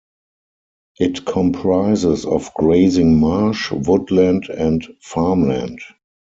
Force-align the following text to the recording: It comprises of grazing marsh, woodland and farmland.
It 0.99 1.27
comprises 1.27 2.25
of 2.25 2.51
grazing 2.55 3.19
marsh, 3.19 3.71
woodland 3.71 4.45
and 4.49 4.83
farmland. 4.99 5.79